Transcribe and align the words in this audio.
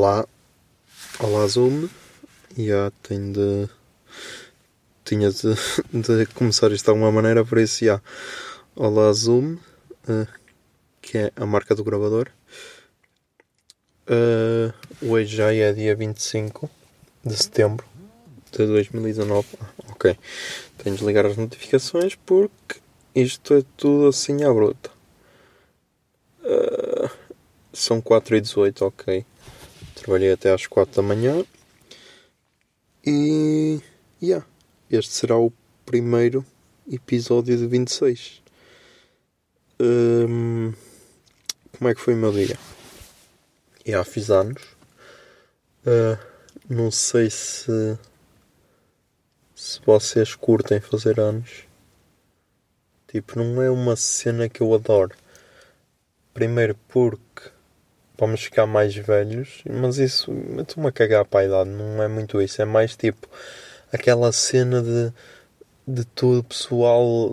Olá, 0.00 0.26
olá 1.18 1.46
Zoom. 1.46 1.86
Já 2.56 2.90
tenho 3.02 3.34
de. 3.34 3.68
Tinha 5.04 5.30
de, 5.30 5.54
de 5.92 6.24
começar 6.32 6.72
isto 6.72 6.86
de 6.86 6.90
alguma 6.90 7.12
maneira, 7.12 7.44
por 7.44 7.58
isso 7.58 7.84
já. 7.84 8.00
Olá 8.74 9.12
Zoom, 9.12 9.58
eh, 10.08 10.26
que 11.02 11.18
é 11.18 11.32
a 11.36 11.44
marca 11.44 11.74
do 11.74 11.84
gravador. 11.84 12.30
Eh, 14.06 14.72
hoje 15.02 15.36
já 15.36 15.52
é 15.52 15.70
dia 15.70 15.94
25 15.94 16.70
de 17.22 17.36
setembro 17.36 17.86
de 18.52 18.66
2019. 18.66 19.48
Ah, 19.60 19.66
ok, 19.90 20.16
tenho 20.78 20.96
de 20.96 21.04
ligar 21.04 21.26
as 21.26 21.36
notificações 21.36 22.14
porque 22.14 22.80
isto 23.14 23.52
é 23.52 23.62
tudo 23.76 24.08
assim 24.08 24.44
à 24.44 24.50
bruta. 24.50 24.90
Eh, 26.42 27.10
são 27.70 28.00
4 28.00 28.34
e 28.34 28.40
18, 28.40 28.86
ok. 28.86 29.26
Trabalhei 30.00 30.32
até 30.32 30.50
às 30.50 30.66
4 30.66 30.96
da 30.96 31.02
manhã. 31.02 31.44
E. 33.06 33.80
Yeah, 34.22 34.46
este 34.90 35.12
será 35.12 35.36
o 35.36 35.52
primeiro 35.84 36.44
episódio 36.90 37.54
de 37.54 37.66
26. 37.66 38.42
Hum, 39.78 40.72
como 41.76 41.90
é 41.90 41.94
que 41.94 42.00
foi 42.00 42.14
o 42.14 42.16
meu 42.16 42.32
dia? 42.32 42.58
Yeah, 43.86 44.02
fiz 44.08 44.30
anos. 44.30 44.62
Uh, 45.84 46.18
não 46.66 46.90
sei 46.90 47.28
se. 47.28 47.98
Se 49.54 49.80
vocês 49.84 50.34
curtem 50.34 50.80
fazer 50.80 51.20
anos. 51.20 51.64
Tipo, 53.06 53.38
não 53.38 53.60
é 53.60 53.70
uma 53.70 53.96
cena 53.96 54.48
que 54.48 54.62
eu 54.62 54.72
adoro. 54.72 55.14
Primeiro 56.32 56.74
porque 56.88 57.50
vamos 58.20 58.42
ficar 58.42 58.66
mais 58.66 58.94
velhos, 58.94 59.62
mas 59.68 59.96
isso 59.98 60.30
eu 60.30 60.62
estou-me 60.62 60.88
a 60.88 60.92
cagar 60.92 61.24
para 61.24 61.40
a 61.40 61.44
idade, 61.46 61.70
não 61.70 62.02
é 62.02 62.06
muito 62.08 62.40
isso, 62.40 62.60
é 62.62 62.64
mais 62.66 62.94
tipo 62.94 63.26
aquela 63.92 64.30
cena 64.30 64.82
de, 64.82 65.12
de 65.88 66.04
todo 66.04 66.40
o 66.40 66.44
pessoal 66.44 67.30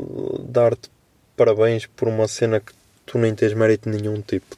dar-te 0.47 0.89
parabéns 1.35 1.85
por 1.85 2.07
uma 2.07 2.27
cena 2.27 2.59
que 2.59 2.73
tu 3.05 3.17
nem 3.17 3.35
tens 3.35 3.53
mérito 3.53 3.89
nenhum, 3.89 4.21
tipo, 4.21 4.57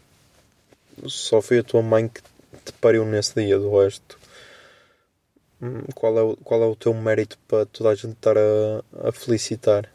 só 1.08 1.42
foi 1.42 1.60
a 1.60 1.64
tua 1.64 1.82
mãe 1.82 2.08
que 2.08 2.22
te 2.66 2.74
pariu 2.74 3.06
nesse 3.06 3.34
dia, 3.36 3.58
do 3.58 3.80
resto. 3.82 4.18
hum, 5.62 5.84
Qual 5.96 6.18
é, 6.18 6.22
o, 6.22 6.38
qual 6.38 6.64
é 6.64 6.66
o 6.66 6.76
teu 6.76 6.94
mérito 6.94 7.38
para 7.48 7.66
toda 7.66 7.90
a 7.90 7.96
gente 7.96 8.14
estar 8.14 8.38
a, 8.38 9.10
a 9.10 9.12
felicitar? 9.12 9.90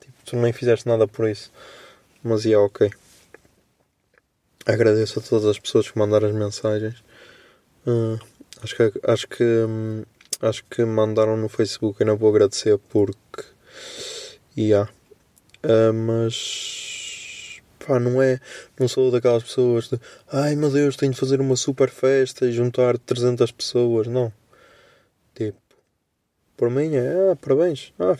Tipo, 0.00 0.14
tu 0.24 0.36
nem 0.36 0.52
fizeste 0.52 0.86
nada 0.88 1.06
por 1.06 1.28
isso. 1.28 1.50
Mas 2.22 2.44
é 2.46 2.56
ok. 2.56 2.90
Agradeço 4.68 5.18
a 5.18 5.22
todas 5.22 5.46
as 5.46 5.58
pessoas 5.58 5.90
que 5.90 5.98
mandaram 5.98 6.28
as 6.28 6.34
mensagens. 6.34 7.02
Hum, 7.86 8.18
acho 8.62 8.76
que 8.76 9.00
acho 9.02 9.26
que 9.26 9.42
hum, 9.42 10.04
acho 10.42 10.62
que 10.66 10.84
mandaram 10.84 11.38
no 11.38 11.48
Facebook 11.48 12.04
não 12.04 12.18
vou 12.18 12.28
agradecer 12.28 12.76
porque 12.76 13.44
yeah. 14.58 14.92
Ah, 15.62 15.90
mas 15.90 17.62
pá, 17.78 17.98
não 17.98 18.20
é 18.20 18.40
não 18.78 18.86
sou 18.86 19.10
daquelas 19.10 19.42
pessoas 19.42 19.88
de 19.88 19.98
ai 20.30 20.54
meu 20.54 20.70
Deus, 20.70 20.96
tenho 20.96 21.12
de 21.12 21.18
fazer 21.18 21.40
uma 21.40 21.56
super 21.56 21.88
festa 21.88 22.44
e 22.44 22.52
juntar 22.52 22.98
300 22.98 23.50
pessoas, 23.50 24.06
não. 24.06 24.30
Tipo, 25.34 25.58
por 26.58 26.68
mim 26.68 26.94
é 26.94 27.32
ah, 27.32 27.36
parabéns, 27.36 27.94
ah, 27.98 28.14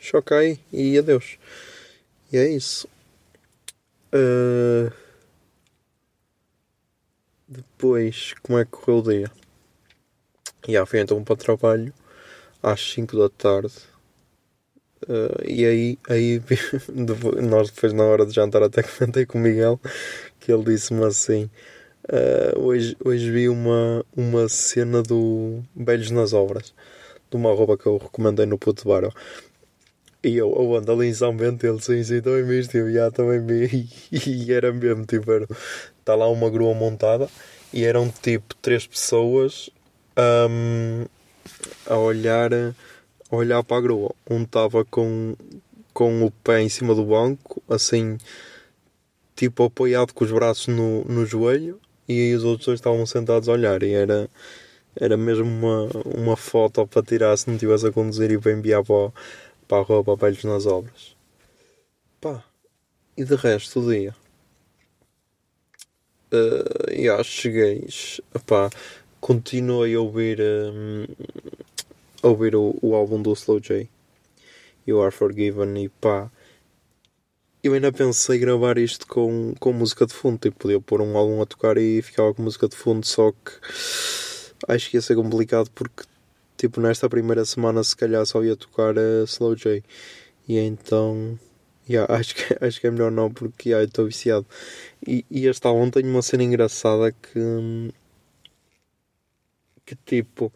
choca 0.00 0.36
aí 0.36 0.60
e 0.72 0.96
adeus. 0.96 1.38
E 2.32 2.36
é 2.36 2.48
isso. 2.48 2.88
Ah, 4.12 4.92
depois, 7.48 8.34
como 8.42 8.58
é 8.58 8.64
que 8.64 8.70
correu 8.70 8.98
o 8.98 9.02
dia? 9.02 9.32
E 10.66 10.72
yeah, 10.72 10.86
fui 10.86 11.00
então 11.00 11.22
para 11.24 11.32
o 11.34 11.36
trabalho 11.36 11.92
às 12.62 12.80
5 12.80 13.16
da 13.18 13.28
tarde. 13.28 13.72
Uh, 15.08 15.42
e 15.46 15.64
aí, 15.64 15.98
aí 16.08 16.38
depois- 16.90 17.36
nós 17.38 17.70
depois 17.70 17.92
na 17.92 18.04
hora 18.04 18.26
de 18.26 18.34
jantar 18.34 18.62
até 18.62 18.82
comentei 18.84 19.24
com 19.24 19.38
o 19.38 19.40
Miguel 19.40 19.80
que 20.40 20.52
ele 20.52 20.64
disse-me 20.64 21.04
assim 21.04 21.48
uh, 22.12 22.60
hoje, 22.60 22.96
hoje 23.04 23.30
vi 23.30 23.48
uma, 23.48 24.04
uma 24.16 24.48
cena 24.48 25.02
do 25.02 25.62
Velhos 25.76 26.10
nas 26.10 26.32
Obras 26.32 26.74
de 27.30 27.36
uma 27.36 27.52
roupa 27.54 27.78
que 27.78 27.86
eu 27.86 27.98
recomendei 27.98 28.46
no 28.46 28.58
Puto 28.58 28.88
Bar. 28.88 29.12
E 30.22 30.36
eu, 30.36 30.52
eu 30.52 30.76
ando 30.76 30.92
ali 30.92 31.06
em 31.06 31.14
São 31.14 31.36
Bento 31.36 31.66
ele 31.66 31.80
sim, 31.80 32.02
sim, 32.02 32.20
também 32.20 32.44
viste 32.44 32.76
eu 32.76 32.92
já 32.92 33.10
também 33.10 33.44
vi 33.44 33.88
e, 34.10 34.52
era 34.52 34.72
mesmo 34.72 35.04
tipo, 35.04 35.30
está 35.98 36.14
lá 36.14 36.28
uma 36.28 36.50
grua 36.50 36.74
montada 36.74 37.28
e 37.72 37.84
eram 37.84 38.10
tipo 38.22 38.54
três 38.56 38.86
pessoas 38.86 39.70
hum, 40.50 41.06
a 41.86 41.96
olhar 41.96 42.52
a 43.30 43.36
olhar 43.36 43.62
para 43.62 43.76
a 43.76 43.80
grua. 43.80 44.14
Um 44.28 44.42
estava 44.42 44.84
com, 44.84 45.36
com 45.92 46.24
o 46.24 46.30
pé 46.30 46.62
em 46.62 46.68
cima 46.68 46.94
do 46.94 47.04
banco, 47.04 47.62
assim, 47.68 48.18
tipo 49.36 49.64
apoiado 49.64 50.12
com 50.12 50.24
os 50.24 50.32
braços 50.32 50.68
no, 50.68 51.04
no 51.04 51.26
joelho, 51.26 51.80
e 52.08 52.34
os 52.34 52.44
outros 52.44 52.66
dois 52.66 52.78
estavam 52.80 53.04
sentados 53.06 53.48
a 53.48 53.52
olhar. 53.52 53.82
E 53.82 53.92
era, 53.92 54.28
era 54.96 55.16
mesmo 55.16 55.44
uma, 55.44 55.88
uma 56.04 56.36
foto 56.36 56.86
para 56.86 57.02
tirar 57.02 57.36
se 57.36 57.48
não 57.48 57.54
estivesse 57.54 57.86
a 57.86 57.92
conduzir 57.92 58.30
e 58.30 58.38
para 58.38 58.52
enviar 58.52 58.82
para, 58.82 59.12
o- 59.68 59.78
para 59.78 59.78
a 59.78 59.82
rua 59.82 60.04
para 60.04 60.14
velhos 60.16 60.44
nas 60.44 60.66
obras. 60.66 61.16
Pá, 62.20 62.44
e 63.16 63.24
de 63.24 63.34
resto 63.36 63.80
do 63.80 63.92
dia. 63.92 64.14
Uh, 66.32 67.04
já 67.04 67.22
cheguei. 67.22 67.88
Epá, 68.34 68.70
continuei 69.20 69.94
a 69.94 70.00
ouvir, 70.00 70.40
hum, 70.40 71.06
a 72.22 72.28
ouvir 72.28 72.54
o, 72.54 72.76
o 72.82 72.94
álbum 72.94 73.20
do 73.22 73.32
Slow 73.32 73.60
J. 73.60 73.88
You 74.86 75.02
Are 75.02 75.12
Forgiven 75.14 75.84
e 75.84 75.88
pá. 75.88 76.30
Eu 77.62 77.74
ainda 77.74 77.92
pensei 77.92 78.38
gravar 78.38 78.78
isto 78.78 79.06
com, 79.06 79.54
com 79.60 79.72
música 79.72 80.06
de 80.06 80.14
fundo. 80.14 80.38
Tipo, 80.38 80.58
podia 80.58 80.80
pôr 80.80 81.00
um 81.02 81.16
álbum 81.16 81.42
a 81.42 81.46
tocar 81.46 81.76
e 81.78 82.00
ficava 82.02 82.32
com 82.34 82.42
música 82.42 82.68
de 82.68 82.76
fundo, 82.76 83.04
só 83.06 83.32
que 83.32 83.52
acho 84.68 84.90
que 84.90 84.96
ia 84.96 85.02
ser 85.02 85.16
complicado 85.16 85.70
porque, 85.74 86.04
tipo, 86.58 86.80
nesta 86.80 87.08
primeira 87.08 87.44
semana 87.44 87.82
se 87.84 87.96
calhar 87.96 88.26
só 88.26 88.44
ia 88.44 88.56
tocar 88.56 88.98
a 88.98 89.24
Slow 89.24 89.54
J. 89.56 89.82
E 90.48 90.58
então, 90.58 91.38
yeah, 91.88 92.12
acho, 92.14 92.34
que, 92.34 92.64
acho 92.64 92.80
que 92.80 92.86
é 92.88 92.90
melhor 92.90 93.10
não 93.12 93.32
porque 93.32 93.70
yeah, 93.70 93.84
estou 93.84 94.06
viciado. 94.06 94.46
E, 95.06 95.24
e 95.30 95.46
este 95.46 95.66
álbum 95.66 95.90
tem 95.90 96.04
uma 96.04 96.22
cena 96.22 96.42
engraçada 96.44 97.12
que. 97.12 97.92
que 99.86 99.96
tipo. 99.96 100.52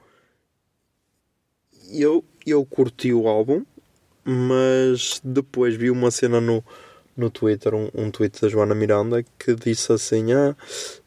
Eu, 1.91 2.25
eu 2.47 2.65
curti 2.65 3.13
o 3.13 3.29
álbum, 3.29 3.65
mas 4.25 5.21
depois 5.23 5.77
vi 5.77 5.91
uma 5.91 6.11
cena 6.11 6.41
no, 6.41 6.65
no 7.17 7.31
Twitter, 7.31 7.75
um, 7.75 7.89
um 7.95 8.11
tweet 8.11 8.41
da 8.41 8.49
Joana 8.49 8.75
Miranda, 8.75 9.25
que 9.39 9.55
disse 9.55 9.93
assim: 9.93 10.33
Ah, 10.33 10.57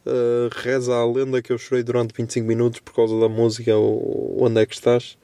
eh, 0.06 0.48
reza 0.52 0.94
a 0.94 1.06
lenda 1.06 1.42
que 1.42 1.52
eu 1.52 1.58
chorei 1.58 1.82
durante 1.84 2.14
25 2.14 2.46
minutos 2.46 2.80
por 2.80 2.94
causa 2.94 3.18
da 3.20 3.28
música 3.28 3.76
o- 3.76 4.36
Onde 4.40 4.60
é 4.62 4.66
que 4.66 4.74
estás? 4.74 5.16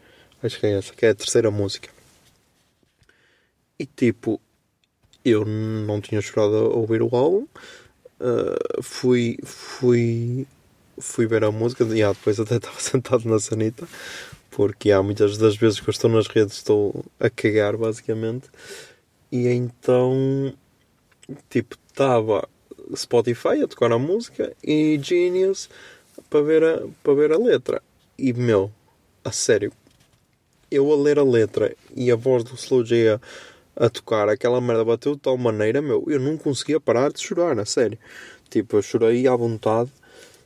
Acho 0.42 0.58
que 0.60 0.66
é 0.66 0.72
essa, 0.78 0.94
que 0.94 1.06
é 1.06 1.10
a 1.10 1.14
terceira 1.14 1.50
música. 1.50 1.88
E 3.78 3.86
tipo, 3.86 4.40
eu 5.24 5.44
não 5.44 6.00
tinha 6.00 6.20
chorado 6.20 6.56
a 6.56 6.68
ouvir 6.76 7.02
o 7.02 7.14
álbum. 7.14 7.46
Uh, 8.20 8.82
fui, 8.82 9.36
fui, 9.44 10.46
fui 10.98 11.26
ver 11.26 11.44
a 11.44 11.50
música 11.50 11.84
e 11.84 12.02
ah, 12.02 12.12
depois 12.12 12.38
até 12.38 12.56
estava 12.58 12.78
sentado 12.80 13.28
na 13.28 13.40
sanita 13.40 13.86
porque 14.50 14.92
há 14.92 15.02
muitas 15.02 15.38
das 15.38 15.56
vezes 15.56 15.80
que 15.80 15.88
eu 15.88 15.92
estou 15.92 16.10
nas 16.10 16.28
redes 16.28 16.56
estou 16.58 17.04
a 17.18 17.28
cagar 17.30 17.76
basicamente 17.76 18.48
e 19.32 19.48
então 19.48 20.54
tipo 21.48 21.76
estava 21.86 22.48
Spotify 22.96 23.62
a 23.62 23.68
tocar 23.68 23.92
a 23.92 23.98
música 23.98 24.52
e 24.62 24.98
Genius 25.02 25.68
para 26.28 26.42
ver 26.42 26.64
a, 26.64 26.82
para 27.02 27.14
ver 27.14 27.32
a 27.32 27.38
letra 27.38 27.82
e 28.18 28.32
meu, 28.32 28.70
a 29.24 29.32
sério 29.32 29.72
eu 30.72 30.90
a 30.90 30.96
ler 30.96 31.18
a 31.18 31.22
letra 31.22 31.76
e 31.94 32.10
a 32.10 32.16
voz 32.16 32.42
do 32.42 32.54
Slow 32.54 32.82
J 32.82 33.10
a, 33.10 33.20
a 33.76 33.90
tocar, 33.90 34.28
aquela 34.28 34.60
merda 34.60 34.84
bateu 34.84 35.14
de 35.14 35.20
tal 35.20 35.36
maneira, 35.36 35.82
meu, 35.82 36.04
eu 36.08 36.18
não 36.18 36.36
conseguia 36.38 36.80
parar 36.80 37.12
de 37.12 37.20
chorar, 37.20 37.58
a 37.58 37.64
sério. 37.66 37.98
Tipo, 38.48 38.76
eu 38.76 38.82
chorei 38.82 39.26
à 39.28 39.36
vontade 39.36 39.90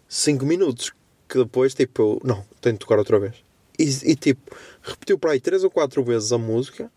5 0.08 0.44
minutos, 0.44 0.93
que 1.28 1.38
depois, 1.38 1.75
tipo, 1.75 2.02
eu, 2.02 2.20
não, 2.25 2.44
tenho 2.61 2.75
de 2.75 2.81
tocar 2.81 2.99
outra 2.99 3.19
vez. 3.19 3.34
E, 3.78 3.84
e 4.11 4.17
tipo, 4.17 4.56
repetiu 4.82 5.19
para 5.19 5.32
aí 5.32 5.40
3 5.40 5.62
ou 5.64 5.70
4 5.70 6.02
vezes 6.02 6.32
a 6.32 6.38
música 6.38 6.90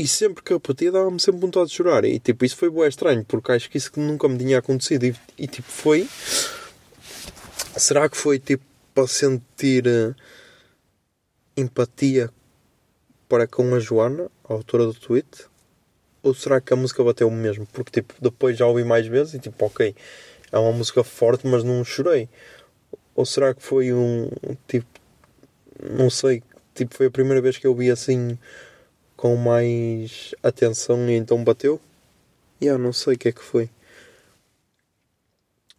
e 0.00 0.06
sempre 0.06 0.42
que 0.42 0.50
eu 0.50 0.56
repetia 0.56 0.90
dava-me 0.90 1.20
sempre 1.20 1.42
vontade 1.42 1.68
de 1.68 1.76
chorar. 1.76 2.06
E 2.06 2.18
tipo, 2.18 2.42
isso 2.42 2.56
foi 2.56 2.70
bem 2.70 2.88
estranho, 2.88 3.22
porque 3.22 3.52
acho 3.52 3.68
que 3.68 3.76
isso 3.76 3.92
nunca 3.96 4.26
me 4.28 4.38
tinha 4.38 4.58
acontecido. 4.58 5.04
E, 5.04 5.14
e 5.36 5.46
tipo, 5.46 5.68
foi. 5.68 6.08
Será 7.76 8.08
que 8.08 8.16
foi 8.16 8.38
tipo 8.38 8.64
para 8.94 9.06
sentir 9.06 9.86
uh, 9.86 10.14
empatia 11.54 12.30
para 13.28 13.46
com 13.46 13.74
a 13.74 13.78
Joana, 13.78 14.30
a 14.48 14.54
autora 14.54 14.86
do 14.86 14.94
tweet? 14.94 15.28
Ou 16.22 16.32
será 16.32 16.62
que 16.62 16.72
a 16.72 16.76
música 16.76 17.04
bateu 17.04 17.30
mesmo? 17.30 17.66
Porque 17.66 18.00
tipo, 18.00 18.14
depois 18.22 18.56
já 18.56 18.66
ouvi 18.66 18.84
mais 18.84 19.06
vezes 19.06 19.34
e 19.34 19.38
tipo, 19.38 19.66
ok, 19.66 19.94
é 20.50 20.58
uma 20.58 20.72
música 20.72 21.04
forte, 21.04 21.46
mas 21.46 21.62
não 21.62 21.84
chorei. 21.84 22.26
Ou 23.14 23.26
será 23.26 23.52
que 23.52 23.62
foi 23.62 23.92
um 23.92 24.30
tipo, 24.66 24.88
não 25.78 26.08
sei, 26.08 26.42
tipo, 26.74 26.94
foi 26.94 27.06
a 27.06 27.10
primeira 27.10 27.42
vez 27.42 27.58
que 27.58 27.66
eu 27.66 27.74
vi 27.74 27.90
assim 27.90 28.38
com 29.20 29.36
mais 29.36 30.34
atenção 30.42 31.06
e 31.10 31.12
então 31.12 31.44
bateu? 31.44 31.78
E 32.58 32.64
yeah, 32.64 32.82
não 32.82 32.90
sei 32.90 33.14
o 33.14 33.18
que 33.18 33.28
é 33.28 33.32
que 33.32 33.42
foi. 33.42 33.68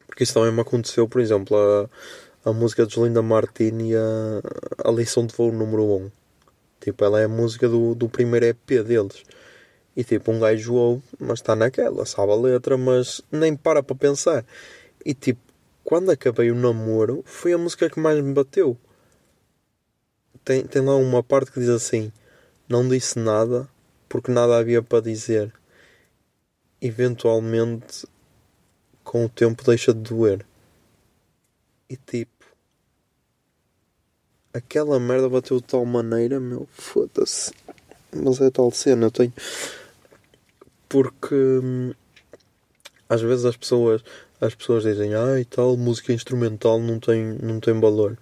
Porque 0.05 0.23
isso 0.23 0.35
também 0.35 0.51
me 0.51 0.61
aconteceu, 0.61 1.07
por 1.07 1.19
exemplo, 1.19 1.57
a, 1.57 1.89
a 2.47 2.53
música 2.53 2.85
de 2.85 2.99
Linda 2.99 3.23
Martin 3.23 3.79
e 3.79 3.95
a, 3.95 4.87
a 4.87 4.91
lição 4.91 5.25
de 5.25 5.33
voo 5.33 5.51
número 5.51 5.83
1. 5.83 6.11
Tipo, 6.81 7.03
ela 7.03 7.19
é 7.19 7.23
a 7.23 7.27
música 7.27 7.67
do, 7.67 7.95
do 7.95 8.07
primeiro 8.07 8.45
EP 8.45 8.83
deles. 8.85 9.23
E 9.97 10.03
tipo, 10.03 10.31
um 10.31 10.39
gajo 10.39 10.75
ouve, 10.75 11.03
mas 11.19 11.39
está 11.39 11.55
naquela, 11.55 12.05
sabe 12.05 12.31
a 12.31 12.35
letra, 12.35 12.77
mas 12.77 13.23
nem 13.31 13.55
para 13.55 13.81
para 13.81 13.95
pensar. 13.95 14.45
E 15.03 15.15
tipo, 15.15 15.41
quando 15.83 16.11
acabei 16.11 16.51
o 16.51 16.55
namoro, 16.55 17.23
foi 17.25 17.53
a 17.53 17.57
música 17.57 17.89
que 17.89 17.99
mais 17.99 18.23
me 18.23 18.33
bateu. 18.33 18.77
Tem, 20.45 20.63
tem 20.63 20.83
lá 20.83 20.95
uma 20.95 21.23
parte 21.23 21.51
que 21.51 21.59
diz 21.59 21.69
assim: 21.69 22.11
Não 22.71 22.87
disse 22.87 23.19
nada 23.19 23.67
porque 24.07 24.31
nada 24.31 24.57
havia 24.57 24.81
para 24.81 25.03
dizer. 25.03 25.53
Eventualmente, 26.81 28.07
com 29.03 29.25
o 29.25 29.29
tempo, 29.29 29.61
deixa 29.65 29.93
de 29.93 29.99
doer. 29.99 30.45
E 31.89 31.97
tipo, 31.97 32.45
aquela 34.53 34.97
merda 35.01 35.27
bateu 35.27 35.59
de 35.59 35.67
tal 35.67 35.85
maneira, 35.85 36.39
meu, 36.39 36.65
foda-se. 36.71 37.51
Mas 38.15 38.39
é 38.39 38.49
tal 38.49 38.71
cena, 38.71 39.07
eu 39.07 39.11
tenho. 39.11 39.33
Porque 40.87 41.35
hum, 41.35 41.93
às 43.09 43.21
vezes 43.21 43.43
as 43.43 43.57
pessoas, 43.57 44.01
as 44.39 44.55
pessoas 44.55 44.83
dizem, 44.83 45.13
ah, 45.13 45.37
e 45.37 45.43
tal, 45.43 45.75
música 45.75 46.13
instrumental 46.13 46.79
não 46.79 47.01
tem, 47.01 47.33
não 47.33 47.59
tem 47.59 47.77
valor. 47.81 48.17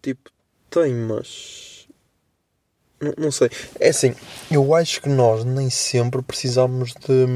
Tipo, 0.00 0.30
tem, 0.70 0.94
mas. 0.94 1.67
Não, 3.16 3.30
sei. 3.30 3.48
É 3.78 3.90
assim, 3.90 4.14
eu 4.50 4.74
acho 4.74 5.00
que 5.00 5.08
nós 5.08 5.44
nem 5.44 5.70
sempre 5.70 6.20
precisamos 6.20 6.92
de, 6.94 7.26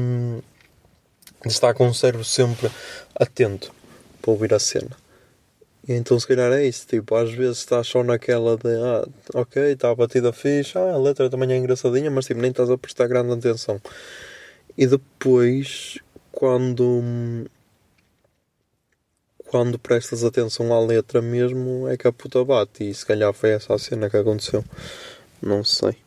de 1.41 1.51
estar 1.51 1.73
com 1.73 1.87
o 1.87 1.93
cérebro 1.93 2.25
sempre 2.25 2.69
atento 3.15 3.73
para 4.21 4.31
ouvir 4.31 4.53
a 4.53 4.59
cena. 4.59 4.91
E 5.87 5.93
então 5.93 6.17
se 6.19 6.27
calhar 6.27 6.51
é 6.53 6.65
isso, 6.65 6.87
tipo, 6.87 7.13
às 7.15 7.31
vezes 7.33 7.59
estás 7.59 7.87
só 7.87 8.03
naquela 8.03 8.55
de 8.55 8.69
ah, 8.75 9.05
ok, 9.33 9.73
está 9.73 9.89
a 9.89 9.95
batida 9.95 10.31
fixe, 10.31 10.77
ah, 10.77 10.93
a 10.93 10.97
letra 10.97 11.29
também 11.29 11.51
é 11.51 11.57
engraçadinha, 11.57 12.09
mas 12.09 12.25
tipo, 12.25 12.39
nem 12.39 12.51
estás 12.51 12.69
a 12.69 12.77
prestar 12.77 13.07
grande 13.07 13.33
atenção. 13.33 13.81
E 14.77 14.87
depois, 14.87 15.99
quando 16.31 17.45
quando 19.53 19.77
prestas 19.77 20.23
atenção 20.23 20.73
à 20.73 20.79
letra 20.79 21.21
mesmo, 21.21 21.87
é 21.87 21.95
que 21.95 22.07
a 22.07 22.11
puta 22.11 22.43
bate. 22.43 22.89
E 22.89 22.93
se 22.93 23.05
calhar 23.05 23.31
foi 23.33 23.51
essa 23.51 23.75
a 23.75 23.77
cena 23.77 24.09
que 24.09 24.17
aconteceu. 24.17 24.63
Não 25.43 25.61
sei. 25.61 25.97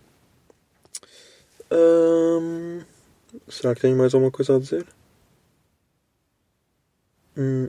Hum, 1.70 2.80
será 3.48 3.74
que 3.74 3.82
tenho 3.82 3.94
mais 3.94 4.14
alguma 4.14 4.32
coisa 4.32 4.56
a 4.56 4.58
dizer? 4.58 4.86
Hum. 7.36 7.68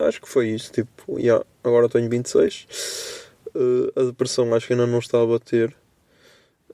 Acho 0.00 0.20
que 0.20 0.28
foi 0.28 0.48
isso, 0.48 0.72
tipo, 0.72 1.20
yeah, 1.20 1.44
agora 1.62 1.88
tenho 1.88 2.10
26. 2.10 2.66
Uh, 3.54 4.00
a 4.00 4.04
depressão 4.06 4.52
acho 4.54 4.66
que 4.66 4.72
ainda 4.72 4.88
não 4.88 4.98
está 4.98 5.22
a 5.22 5.26
bater. 5.26 5.72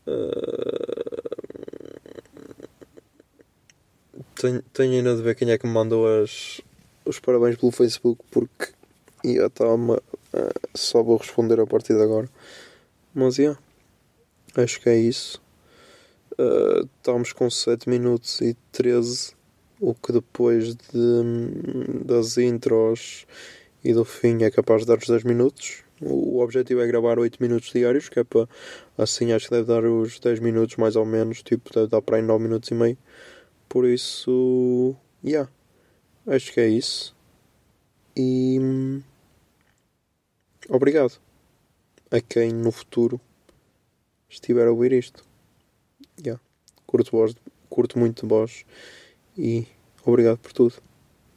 Uh, 0.07 1.19
tenho, 4.37 4.63
tenho 4.73 4.93
ainda 4.95 5.17
de 5.17 5.23
ver 5.23 5.35
quem 5.35 5.51
é 5.51 5.59
que 5.59 5.67
me 5.67 5.73
mandou 5.75 6.07
as, 6.23 6.63
os 7.05 7.19
parabéns 7.21 7.57
pelo 7.57 7.73
Facebook 7.73 8.25
porque 8.31 8.73
já 9.23 9.49
está 9.49 9.67
uh, 9.75 10.03
só 10.75 11.03
vou 11.03 11.19
responder 11.19 11.61
a 11.61 11.67
partir 11.67 11.95
de 11.95 12.03
agora. 12.03 12.29
Mas 13.15 13.37
yeah, 13.37 13.59
acho 14.63 14.81
que 14.81 14.89
é 14.89 14.97
isso. 14.97 15.43
Uh, 16.33 16.89
estamos 16.97 17.33
com 17.33 17.51
7 17.51 17.89
minutos 17.89 18.41
e 18.41 18.55
13 18.73 19.37
o 19.81 19.95
que 19.95 20.13
depois 20.13 20.75
de, 20.75 22.05
das 22.05 22.37
intros 22.37 23.27
e 23.85 23.93
do 23.93 24.05
fim 24.05 24.43
é 24.43 24.51
capaz 24.51 24.83
de 24.83 24.89
dar 24.89 24.99
os 24.99 25.07
10 25.07 25.25
minutos. 25.25 25.85
O 26.01 26.41
objetivo 26.41 26.81
é 26.81 26.87
gravar 26.87 27.19
8 27.19 27.41
minutos 27.41 27.71
diários, 27.71 28.09
que 28.09 28.21
é 28.21 28.25
para 28.25 28.49
assim 28.97 29.33
acho 29.33 29.47
que 29.47 29.55
deve 29.55 29.67
dar 29.67 29.85
os 29.85 30.19
10 30.19 30.41
minutos 30.41 30.77
mais 30.77 30.97
ou 30.97 31.05
menos, 31.05 31.43
tipo, 31.43 31.73
deve 31.73 31.89
dar 31.89 32.03
para 32.03 32.17
aí 32.17 32.23
9 32.23 32.43
minutos 32.43 32.71
e 32.71 32.75
meio. 32.75 32.99
Por 33.69 33.85
isso, 33.87 34.95
yeah, 35.25 35.51
acho 36.27 36.53
que 36.53 36.61
é 36.61 36.69
isso. 36.69 37.17
E 38.17 38.59
obrigado 40.69 41.21
a 42.11 42.21
quem 42.21 42.53
no 42.53 42.73
futuro 42.73 43.21
estiver 44.29 44.67
a 44.67 44.71
ouvir 44.71 44.93
isto. 44.93 45.25
Yeah. 46.19 46.41
Curto, 46.87 47.35
curto 47.69 47.99
muito 47.99 48.23
de 48.23 48.29
voz 48.29 48.65
e 49.37 49.67
obrigado 50.05 50.39
por 50.39 50.53
tudo. 50.53 50.75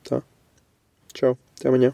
Tá? 0.03 0.21
Tchau. 1.13 1.37
Até 1.59 1.69
amanhã. 1.69 1.93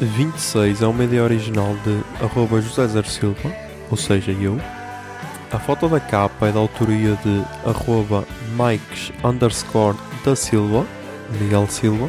Vinte 0.00 0.36
e 0.36 0.40
seis 0.40 0.80
é 0.80 0.86
uma 0.86 1.04
ideia 1.04 1.22
original 1.22 1.74
de 1.84 2.24
arroba 2.24 2.60
José 2.60 2.88
Zer 2.88 3.06
Silva, 3.06 3.54
ou 3.90 3.96
seja, 3.96 4.32
eu. 4.32 4.56
A 5.52 5.58
foto 5.58 5.88
da 5.88 6.00
capa 6.00 6.48
é 6.48 6.52
da 6.52 6.58
autoria 6.58 7.16
de 7.16 7.44
arroba 7.68 8.26
Mikes 8.56 9.12
underscore 9.22 9.98
da 10.24 10.34
Silva, 10.34 10.86
Miguel 11.38 11.66
Silva, 11.68 12.08